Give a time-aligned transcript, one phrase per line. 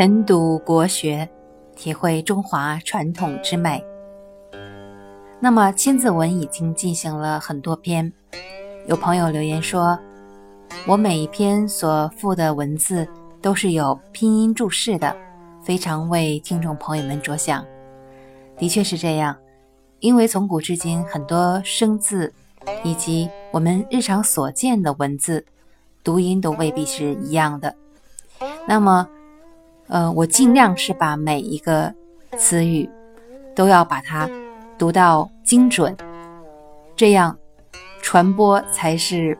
[0.00, 1.28] 晨读国学，
[1.76, 3.84] 体会中华传统之美。
[5.38, 8.10] 那么《千字文》已经进行了很多篇，
[8.86, 9.98] 有朋友留言说，
[10.86, 13.06] 我每一篇所附的文字
[13.42, 15.14] 都是有拼音注释的，
[15.62, 17.62] 非常为听众朋友们着想。
[18.56, 19.36] 的确是这样，
[19.98, 22.32] 因为从古至今，很多生字
[22.82, 25.44] 以及我们日常所见的文字，
[26.02, 27.76] 读音都未必是一样的。
[28.66, 29.06] 那么，
[29.90, 31.92] 呃，我尽量是把每一个
[32.38, 32.88] 词语
[33.56, 34.30] 都要把它
[34.78, 35.96] 读到精准，
[36.94, 37.36] 这样
[38.00, 39.36] 传播才是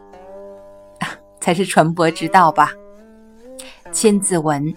[1.41, 2.72] 才是传播之道吧。
[3.92, 4.74] 千字文：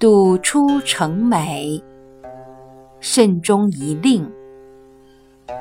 [0.00, 1.80] 笃出成美，
[2.98, 4.28] 慎终遗令，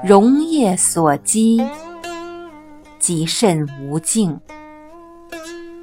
[0.03, 1.61] 容业所积，
[2.97, 4.35] 极甚无尽。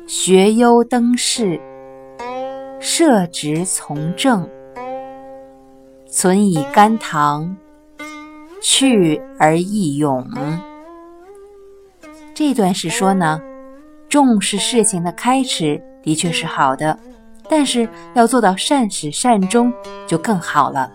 [0.09, 1.61] 学优登仕。
[2.81, 4.49] 设职从政，
[6.09, 7.55] 存以甘棠，
[8.63, 10.27] 去而益勇。
[12.35, 13.39] 这段是说呢，
[14.09, 16.99] 重视事情的开始的确是好的，
[17.51, 19.71] 但是要做到善始善终
[20.07, 20.91] 就更好了。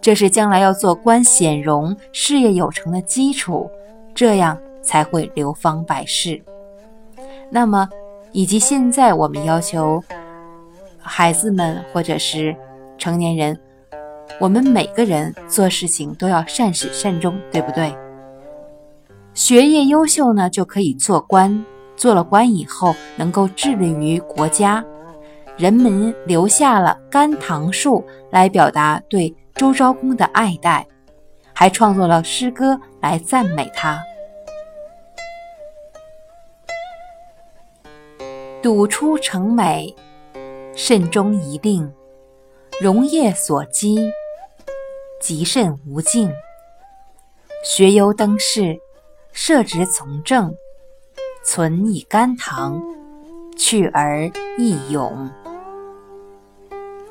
[0.00, 3.70] 这是将来要做官显荣、事业有成的基础，
[4.16, 6.42] 这样才会流芳百世。
[7.50, 7.88] 那么，
[8.32, 10.02] 以及现在我们要求。
[11.02, 12.56] 孩子们或者是
[12.96, 13.58] 成年人，
[14.40, 17.94] 我们每个人做事情都要善始善终，对不对？
[19.34, 21.64] 学业优秀呢，就可以做官，
[21.96, 24.84] 做了官以后能够致力于国家。
[25.56, 30.86] 人们留下了甘棠树来表达对周昭公的爱戴，
[31.52, 34.02] 还创作了诗歌来赞美他。
[38.62, 39.94] 笃出成美。
[40.74, 41.92] 慎终遗令，
[42.80, 44.10] 容业所积，
[45.20, 46.32] 极甚无尽。
[47.62, 48.80] 学优登仕，
[49.32, 50.54] 设职从政，
[51.44, 52.82] 存以甘棠，
[53.56, 55.30] 去而益勇。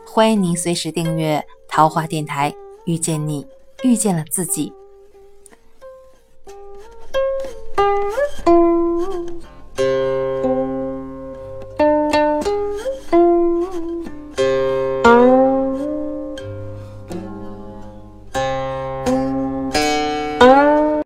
[0.06, 2.54] 欢迎您随时订阅桃花电台，
[2.86, 3.46] 遇见你，
[3.84, 4.74] 遇见了自己。